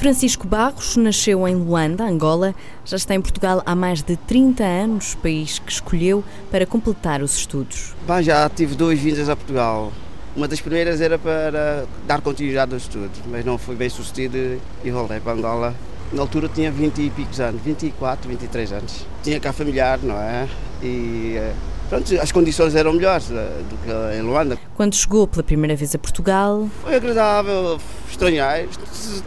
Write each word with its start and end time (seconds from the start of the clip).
Francisco 0.00 0.48
Barros 0.48 0.96
nasceu 0.96 1.46
em 1.46 1.54
Luanda, 1.54 2.04
Angola, 2.04 2.54
já 2.86 2.96
está 2.96 3.14
em 3.14 3.20
Portugal 3.20 3.62
há 3.66 3.74
mais 3.74 4.02
de 4.02 4.16
30 4.16 4.64
anos, 4.64 5.14
país 5.14 5.58
que 5.58 5.70
escolheu 5.70 6.24
para 6.50 6.64
completar 6.64 7.20
os 7.20 7.36
estudos. 7.36 7.94
Já 8.22 8.48
tive 8.48 8.74
duas 8.74 8.98
vindas 8.98 9.28
a 9.28 9.36
Portugal. 9.36 9.92
Uma 10.34 10.48
das 10.48 10.58
primeiras 10.58 11.02
era 11.02 11.18
para 11.18 11.86
dar 12.06 12.22
continuidade 12.22 12.72
aos 12.72 12.84
estudos, 12.84 13.20
mas 13.26 13.44
não 13.44 13.58
foi 13.58 13.76
bem 13.76 13.90
sucedido 13.90 14.58
e 14.82 14.90
voltei 14.90 15.20
para 15.20 15.34
Angola. 15.34 15.74
Na 16.14 16.22
altura 16.22 16.48
tinha 16.48 16.72
20 16.72 17.02
e 17.02 17.10
picos 17.10 17.38
anos, 17.38 17.60
24, 17.60 18.26
23 18.26 18.72
anos. 18.72 19.06
Tinha 19.22 19.38
cá 19.38 19.52
familiar, 19.52 19.98
não 20.02 20.16
é? 20.16 20.48
E 20.82 21.34
eh, 21.36 21.52
pronto, 21.90 22.20
as 22.20 22.32
condições 22.32 22.74
eram 22.74 22.92
melhores 22.92 23.30
eh, 23.30 23.62
do 23.68 23.76
que 23.78 24.16
em 24.16 24.22
Luanda. 24.22 24.56
Quando 24.76 24.94
chegou 24.94 25.26
pela 25.26 25.42
primeira 25.42 25.74
vez 25.76 25.94
a 25.94 25.98
Portugal, 25.98 26.68
Foi 26.82 26.94
agradável, 26.94 27.78
estranhei, 28.08 28.68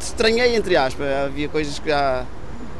estranhei 0.00 0.56
entre 0.56 0.76
aspas, 0.76 1.06
havia 1.26 1.48
coisas 1.48 1.78
que 1.78 1.88
já, 1.90 2.24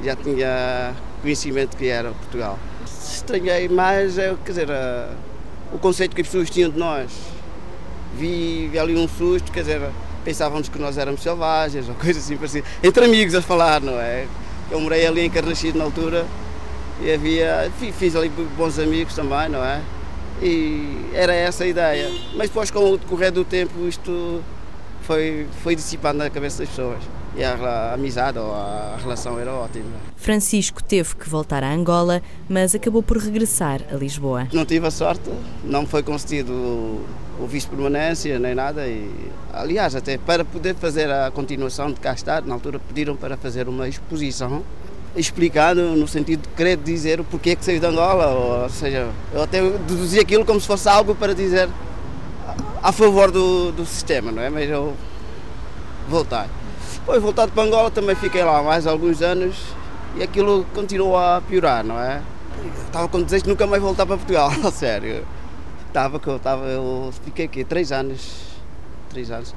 já 0.02 0.16
tinha 0.16 0.94
conhecimento 1.20 1.76
que 1.76 1.88
era 1.88 2.10
Portugal. 2.12 2.58
Estranhei 2.86 3.68
mais, 3.68 4.16
eh, 4.16 4.34
quer 4.44 4.52
dizer, 4.52 4.70
eh, 4.70 5.08
o 5.72 5.78
conceito 5.78 6.14
que 6.14 6.22
as 6.22 6.28
pessoas 6.28 6.48
tinham 6.48 6.70
de 6.70 6.78
nós. 6.78 7.10
Vi, 8.16 8.68
vi 8.68 8.78
ali 8.78 8.96
um 8.96 9.08
susto, 9.08 9.50
quer 9.50 9.60
dizer, 9.60 9.80
pensávamos 10.24 10.68
que 10.68 10.78
nós 10.78 10.96
éramos 10.96 11.20
selvagens 11.20 11.88
ou 11.88 11.94
coisas 11.96 12.22
assim 12.22 12.36
parecidas. 12.36 12.70
Entre 12.80 13.04
amigos 13.04 13.34
a 13.34 13.42
falar, 13.42 13.80
não 13.80 13.98
é? 13.98 14.26
Eu 14.70 14.80
morei 14.80 15.04
ali 15.04 15.22
em 15.22 15.30
Carnaxide 15.30 15.76
na 15.76 15.84
altura 15.84 16.24
e 17.02 17.12
havia, 17.12 17.70
fi- 17.78 17.92
fiz 17.92 18.14
ali 18.16 18.28
bons 18.28 18.78
amigos 18.78 19.14
também, 19.14 19.48
não 19.48 19.64
é? 19.64 19.80
E 20.42 21.10
era 21.14 21.32
essa 21.34 21.64
a 21.64 21.66
ideia. 21.66 22.10
Mas 22.34 22.48
depois, 22.48 22.70
com 22.70 22.92
o 22.92 22.98
decorrer 22.98 23.32
do 23.32 23.44
tempo, 23.44 23.86
isto 23.86 24.42
foi, 25.02 25.46
foi 25.62 25.74
dissipando 25.76 26.18
na 26.18 26.30
cabeça 26.30 26.58
das 26.58 26.68
pessoas. 26.68 26.98
E 27.36 27.42
a, 27.42 27.52
a 27.54 27.94
amizade 27.94 28.38
ou 28.38 28.52
a 28.54 28.96
relação 29.02 29.38
era 29.38 29.52
ótima. 29.52 29.86
Francisco 30.16 30.82
teve 30.82 31.16
que 31.16 31.28
voltar 31.28 31.64
a 31.64 31.72
Angola, 31.72 32.22
mas 32.48 32.74
acabou 32.74 33.02
por 33.02 33.16
regressar 33.18 33.80
a 33.92 33.96
Lisboa. 33.96 34.46
Não 34.52 34.64
tive 34.64 34.86
a 34.86 34.90
sorte, 34.90 35.28
não 35.64 35.84
foi 35.86 36.02
concedido 36.02 36.52
o, 36.52 37.04
o 37.40 37.46
visto 37.46 37.70
de 37.70 37.74
permanência 37.76 38.38
nem 38.38 38.54
nada. 38.54 38.86
E, 38.86 39.10
aliás, 39.52 39.96
até 39.96 40.16
para 40.16 40.44
poder 40.44 40.74
fazer 40.76 41.10
a 41.10 41.30
continuação 41.32 41.90
de 41.92 41.98
cá 41.98 42.12
estar, 42.12 42.42
na 42.42 42.54
altura 42.54 42.78
pediram 42.78 43.16
para 43.16 43.36
fazer 43.36 43.68
uma 43.68 43.88
exposição 43.88 44.62
explicando 45.16 45.82
no 45.96 46.08
sentido 46.08 46.42
de 46.42 46.48
querer 46.48 46.76
dizer 46.76 47.20
o 47.20 47.24
porquê 47.24 47.54
que 47.54 47.64
saiu 47.64 47.80
de 47.80 47.86
Angola, 47.86 48.26
ou, 48.28 48.68
seja, 48.68 49.08
eu 49.32 49.42
até 49.42 49.60
deduzi 49.62 50.18
aquilo 50.18 50.44
como 50.44 50.60
se 50.60 50.66
fosse 50.66 50.88
algo 50.88 51.14
para 51.14 51.34
dizer 51.34 51.68
a, 52.82 52.88
a 52.88 52.92
favor 52.92 53.30
do, 53.30 53.72
do 53.72 53.86
sistema, 53.86 54.32
não 54.32 54.42
é? 54.42 54.50
Mas 54.50 54.68
eu 54.68 54.94
voltei. 56.08 56.44
Depois 56.94 57.22
voltado 57.22 57.52
para 57.52 57.62
Angola 57.62 57.90
também 57.90 58.14
fiquei 58.16 58.42
lá 58.42 58.62
mais 58.62 58.86
alguns 58.86 59.22
anos 59.22 59.56
e 60.16 60.22
aquilo 60.22 60.66
continuou 60.74 61.16
a 61.16 61.40
piorar, 61.40 61.84
não 61.84 61.98
é? 61.98 62.22
Eu 62.58 62.70
Estava 62.86 63.08
com 63.08 63.22
desejo 63.22 63.44
de 63.44 63.50
nunca 63.50 63.66
mais 63.66 63.82
voltar 63.82 64.06
para 64.06 64.16
Portugal, 64.16 64.50
sério. 64.72 65.24
Estava 65.86 66.18
que 66.18 66.26
eu 66.26 66.36
estava, 66.36 66.64
eu 66.64 67.12
fiquei 67.24 67.44
aqui 67.44 67.62
três 67.62 67.92
anos, 67.92 68.42
três 69.10 69.30
anos. 69.30 69.54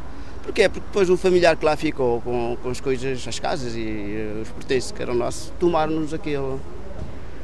Porquê? 0.48 0.70
Porque 0.70 0.80
depois 0.88 1.10
o 1.10 1.18
familiar 1.18 1.58
que 1.58 1.66
lá 1.66 1.76
ficou 1.76 2.22
com, 2.22 2.58
com 2.64 2.70
as 2.70 2.80
coisas, 2.80 3.28
as 3.28 3.38
casas 3.38 3.76
e 3.76 4.16
eh, 4.16 4.42
os 4.42 4.50
pertences 4.50 4.94
que 4.94 5.02
eram 5.02 5.14
nossos, 5.14 5.52
tomaram-nos 5.60 6.14
aquilo. 6.14 6.62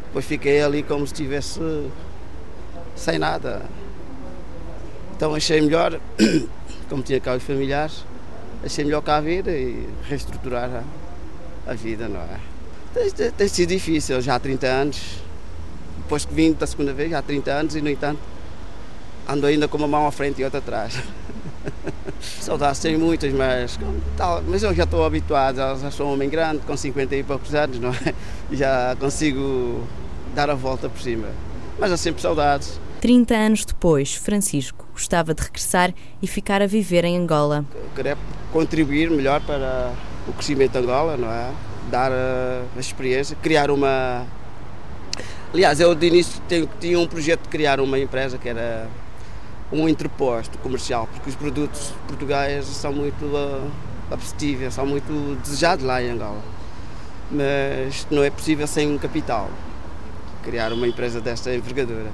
Depois 0.05 0.23
fiquei 0.23 0.61
ali 0.61 0.83
como 0.83 1.05
se 1.05 1.11
estivesse 1.11 1.59
sem 2.95 3.19
nada. 3.19 3.61
Então 5.17 5.35
achei 5.35 5.59
melhor, 5.59 5.99
como 6.87 7.03
tinha 7.03 7.19
cá 7.19 7.35
os 7.35 7.43
familiares, 7.43 8.05
achei 8.63 8.85
melhor 8.85 9.01
cá 9.01 9.19
vir 9.19 9.45
e 9.49 9.85
reestruturar 10.07 10.69
a, 11.67 11.71
a 11.71 11.73
vida, 11.73 12.07
não 12.07 12.21
é? 12.21 12.39
Tem, 12.93 13.31
tem- 13.31 13.47
sido 13.49 13.67
difícil, 13.67 14.21
já 14.21 14.35
há 14.35 14.39
30 14.39 14.65
anos, 14.65 15.01
depois 15.97 16.23
que 16.23 16.33
vim 16.33 16.53
da 16.53 16.65
segunda 16.65 16.93
vez, 16.93 17.11
já 17.11 17.19
há 17.19 17.21
30 17.21 17.51
anos, 17.51 17.75
e 17.75 17.81
no 17.81 17.89
entanto 17.89 18.19
ando 19.27 19.45
ainda 19.45 19.67
com 19.67 19.77
uma 19.77 19.89
mão 19.89 20.07
à 20.07 20.11
frente 20.11 20.39
e 20.39 20.45
outra 20.45 20.59
atrás. 20.59 20.97
Saudades 22.21 22.79
tenho 22.79 22.99
muitas, 22.99 23.31
mas, 23.33 23.79
tal, 24.17 24.41
mas 24.47 24.63
eu 24.63 24.73
já 24.73 24.83
estou 24.83 25.05
habituado, 25.05 25.55
já, 25.57 25.91
sou 25.91 26.07
um 26.07 26.13
homem 26.13 26.29
grande, 26.29 26.59
com 26.59 26.75
50 26.75 27.15
e 27.15 27.23
poucos 27.23 27.53
anos, 27.55 27.79
não 27.79 27.89
é? 27.89 28.13
Já 28.51 28.95
consigo 28.99 29.83
dar 30.35 30.49
a 30.49 30.55
volta 30.55 30.89
por 30.89 31.01
cima. 31.01 31.27
Mas 31.79 31.91
há 31.91 31.97
sempre 31.97 32.21
saudades. 32.21 32.79
30 33.01 33.35
anos 33.35 33.65
depois, 33.65 34.15
Francisco 34.15 34.85
gostava 34.93 35.33
de 35.33 35.43
regressar 35.43 35.93
e 36.21 36.27
ficar 36.27 36.61
a 36.61 36.67
viver 36.67 37.03
em 37.03 37.17
Angola. 37.17 37.65
Eu 37.75 37.89
queria 37.95 38.17
contribuir 38.51 39.09
melhor 39.09 39.41
para 39.41 39.91
o 40.27 40.31
crescimento 40.33 40.71
de 40.73 40.77
Angola, 40.77 41.17
não 41.17 41.29
é? 41.29 41.51
Dar 41.91 42.11
eh, 42.11 42.61
a 42.75 42.79
experiência, 42.79 43.35
criar 43.41 43.69
uma. 43.71 44.25
Aliás, 45.53 45.79
eu 45.79 45.93
de 45.93 46.07
início 46.07 46.41
tenho- 46.47 46.69
tinha 46.79 46.97
um 46.97 47.05
projeto 47.07 47.41
de 47.43 47.49
criar 47.49 47.79
uma 47.79 47.99
empresa 47.99 48.37
que 48.37 48.47
era 48.49 48.87
um 49.73 49.89
interposto 49.89 50.57
comercial, 50.59 51.07
porque 51.11 51.29
os 51.29 51.35
produtos 51.35 51.91
portugueses 52.07 52.75
são 52.75 52.93
muito 52.93 53.25
uh, 53.25 53.71
são 54.71 54.85
muito 54.85 55.37
desejados 55.41 55.83
lá 55.83 56.01
em 56.01 56.11
Angola. 56.11 56.41
Mas 57.31 58.05
não 58.11 58.23
é 58.23 58.29
possível 58.29 58.67
sem 58.67 58.87
um 58.87 58.97
capital 58.97 59.49
criar 60.43 60.71
uma 60.71 60.87
empresa 60.87 61.19
desta 61.19 61.53
envergadura. 61.53 62.11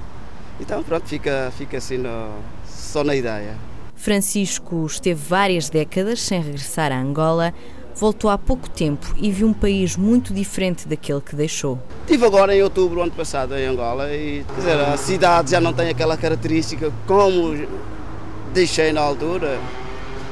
Então, 0.58 0.82
pronto, 0.82 1.06
fica, 1.06 1.52
fica 1.56 1.76
assim 1.78 1.98
no- 1.98 2.30
só 2.66 3.04
na 3.04 3.14
ideia. 3.14 3.54
Francisco 3.94 4.86
esteve 4.86 5.20
várias 5.20 5.68
décadas 5.68 6.20
sem 6.22 6.40
regressar 6.40 6.90
a 6.92 6.98
Angola, 6.98 7.52
voltou 8.00 8.30
há 8.30 8.38
pouco 8.38 8.68
tempo 8.70 9.14
e 9.18 9.30
viu 9.30 9.46
um 9.46 9.52
país 9.52 9.94
muito 9.94 10.32
diferente 10.32 10.88
daquele 10.88 11.20
que 11.20 11.36
deixou. 11.36 11.78
Estive 12.00 12.24
agora 12.24 12.56
em 12.56 12.62
outubro, 12.62 13.02
ano 13.02 13.12
passado, 13.12 13.54
em 13.54 13.66
Angola 13.66 14.10
e 14.10 14.42
dizer, 14.56 14.80
a 14.80 14.96
cidade 14.96 15.50
já 15.50 15.60
não 15.60 15.74
tem 15.74 15.90
aquela 15.90 16.16
característica 16.16 16.90
como 17.06 17.54
deixei 18.54 18.90
na 18.90 19.02
altura, 19.02 19.58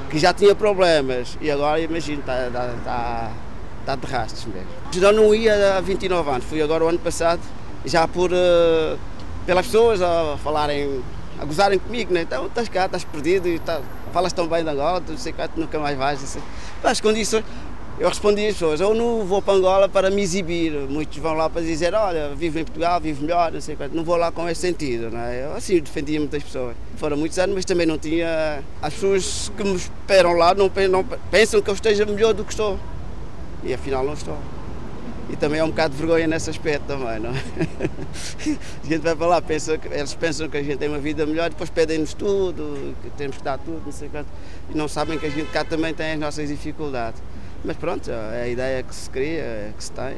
que 0.08 0.18
já 0.18 0.32
tinha 0.32 0.54
problemas 0.54 1.36
e 1.42 1.50
agora 1.50 1.78
imagino, 1.78 2.20
está, 2.20 2.46
está, 2.46 2.74
está, 2.74 3.32
está 3.80 3.96
de 3.96 4.06
rastros 4.06 4.46
mesmo. 4.46 4.68
Já 4.90 5.12
não 5.12 5.34
ia 5.34 5.76
há 5.76 5.80
29 5.82 6.30
anos, 6.30 6.44
fui 6.44 6.62
agora 6.62 6.86
o 6.86 6.88
ano 6.88 6.98
passado, 6.98 7.42
já 7.84 8.08
por 8.08 8.30
eh, 8.32 8.96
pelas 9.44 9.66
pessoas 9.66 10.00
a 10.00 10.38
falarem, 10.42 11.02
a 11.38 11.44
gozarem 11.44 11.78
comigo, 11.78 12.14
né? 12.14 12.22
então 12.22 12.46
estás 12.46 12.66
cá, 12.70 12.86
estás 12.86 13.04
perdido 13.04 13.46
e 13.46 13.58
tá, 13.58 13.82
falas 14.18 14.32
tão 14.32 14.48
bem 14.48 14.64
de 14.64 14.70
Angola, 14.70 15.00
tu 15.00 15.16
sei 15.16 15.32
quanto, 15.32 15.58
nunca 15.60 15.78
mais 15.78 15.96
vais. 15.96 16.22
Assim. 16.22 16.40
As 16.82 17.00
condições, 17.00 17.44
eu 18.00 18.08
respondi 18.08 18.44
às 18.48 18.54
pessoas, 18.54 18.80
eu 18.80 18.92
não 18.92 19.24
vou 19.24 19.40
para 19.40 19.54
Angola 19.54 19.88
para 19.88 20.10
me 20.10 20.20
exibir. 20.20 20.72
Muitos 20.72 21.16
vão 21.18 21.34
lá 21.34 21.48
para 21.48 21.62
dizer, 21.62 21.94
olha, 21.94 22.34
vivo 22.34 22.58
em 22.58 22.64
Portugal, 22.64 23.00
vivo 23.00 23.22
melhor, 23.22 23.52
não 23.52 23.60
sei 23.60 23.76
quanto. 23.76 23.94
Não 23.94 24.02
vou 24.02 24.16
lá 24.16 24.32
com 24.32 24.48
esse 24.48 24.60
sentido, 24.60 25.08
não 25.10 25.20
é? 25.20 25.44
Eu 25.44 25.54
assim 25.54 25.78
defendia 25.78 26.18
muitas 26.18 26.42
pessoas. 26.42 26.74
Foram 26.96 27.16
muitos 27.16 27.38
anos, 27.38 27.54
mas 27.54 27.64
também 27.64 27.86
não 27.86 27.96
tinha... 27.96 28.60
As 28.82 28.94
pessoas 28.94 29.52
que 29.56 29.62
me 29.62 29.76
esperam 29.76 30.32
lá 30.32 30.52
não, 30.52 30.68
não 30.90 31.04
pe- 31.04 31.18
pensam 31.30 31.62
que 31.62 31.70
eu 31.70 31.74
esteja 31.74 32.04
melhor 32.04 32.34
do 32.34 32.44
que 32.44 32.50
estou. 32.50 32.76
E 33.62 33.72
afinal 33.72 34.04
não 34.04 34.14
estou. 34.14 34.36
E 35.30 35.36
também 35.36 35.60
é 35.60 35.64
um 35.64 35.68
bocado 35.68 35.94
de 35.94 36.00
vergonha 36.00 36.26
nesse 36.26 36.48
aspecto 36.48 36.86
também, 36.86 37.20
não 37.20 37.30
é? 37.30 37.34
A 38.82 38.86
gente 38.86 39.02
vai 39.02 39.14
para 39.14 39.26
lá, 39.26 39.42
pensa, 39.42 39.78
eles 39.90 40.14
pensam 40.14 40.48
que 40.48 40.56
a 40.56 40.62
gente 40.62 40.78
tem 40.78 40.88
uma 40.88 40.98
vida 40.98 41.26
melhor, 41.26 41.50
depois 41.50 41.68
pedem-nos 41.68 42.14
tudo, 42.14 42.94
que 43.02 43.10
temos 43.10 43.36
que 43.36 43.42
dar 43.42 43.58
tudo, 43.58 43.82
não 43.84 43.92
sei 43.92 44.08
quanto. 44.08 44.28
E 44.70 44.76
não 44.76 44.88
sabem 44.88 45.18
que 45.18 45.26
a 45.26 45.30
gente 45.30 45.50
cá 45.50 45.64
também 45.64 45.92
tem 45.92 46.12
as 46.12 46.18
nossas 46.18 46.48
dificuldades. 46.48 47.22
Mas 47.62 47.76
pronto, 47.76 48.10
é 48.10 48.42
a 48.42 48.48
ideia 48.48 48.82
que 48.82 48.94
se 48.94 49.10
cria, 49.10 49.42
é 49.42 49.72
que 49.76 49.84
se 49.84 49.92
tem. 49.92 50.16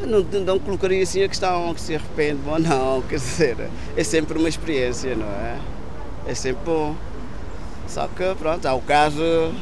Não, 0.00 0.20
não 0.22 0.58
colocaria 0.60 1.02
assim 1.02 1.24
a 1.24 1.28
questão 1.28 1.74
que 1.74 1.80
se 1.80 1.96
arrepende 1.96 2.40
ou 2.46 2.58
não, 2.58 3.02
quer 3.08 3.16
dizer, 3.16 3.56
é 3.96 4.04
sempre 4.04 4.38
uma 4.38 4.48
experiência, 4.48 5.16
não 5.16 5.26
é? 5.26 5.58
É 6.28 6.34
sempre 6.34 6.62
bom. 6.64 6.94
Só 7.88 8.06
que 8.06 8.34
pronto, 8.38 8.64
há 8.66 8.74
o 8.74 8.82
caso. 8.82 9.52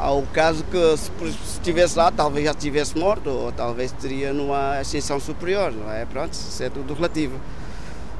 Há 0.00 0.12
o 0.12 0.22
caso 0.28 0.64
que 0.64 0.96
se 0.96 1.10
estivesse 1.52 1.98
lá, 1.98 2.10
talvez 2.10 2.46
já 2.46 2.52
estivesse 2.52 2.96
morto, 2.96 3.28
ou 3.28 3.52
talvez 3.52 3.92
teria 3.92 4.32
numa 4.32 4.78
ascensão 4.78 5.20
superior, 5.20 5.70
não 5.72 5.92
é? 5.92 6.06
Pronto, 6.06 6.32
isso 6.32 6.62
é 6.62 6.70
tudo 6.70 6.94
relativo. 6.94 7.38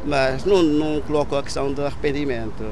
Mas 0.05 0.44
não, 0.44 0.62
não 0.62 1.00
coloco 1.00 1.35
a 1.37 1.43
questão 1.43 1.73
de 1.73 1.81
arrependimento. 1.81 2.71